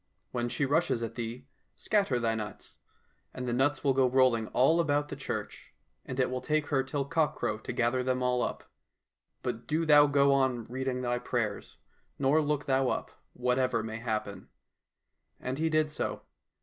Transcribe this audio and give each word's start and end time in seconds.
When 0.31 0.49
she 0.49 0.65
rushes 0.65 1.03
at 1.03 1.13
thee, 1.13 1.45
scatter 1.75 2.19
thy 2.19 2.33
nuts, 2.33 2.79
and 3.35 3.47
the 3.47 3.53
nuts 3.53 3.83
will 3.83 3.93
go 3.93 4.09
rolling 4.09 4.47
all 4.47 4.79
about 4.79 5.09
the 5.09 5.15
church, 5.15 5.75
and 6.07 6.19
it 6.19 6.31
will 6.31 6.41
take 6.41 6.69
her 6.69 6.81
till 6.81 7.05
cockcrow 7.07 7.61
to 7.63 7.71
gather 7.71 8.01
them 8.01 8.23
all 8.23 8.41
up. 8.41 8.63
But 9.43 9.67
do 9.67 9.85
thou 9.85 10.07
go 10.07 10.33
on 10.33 10.63
reading 10.63 11.01
thy 11.03 11.19
prayers, 11.19 11.77
nor 12.17 12.41
look 12.41 12.65
thou 12.65 12.89
up, 12.89 13.11
whatever 13.33 13.83
may 13.83 13.97
happen." 13.97 14.49
And 15.39 15.59
he 15.59 15.69
did 15.69 15.91
so. 15.91 16.23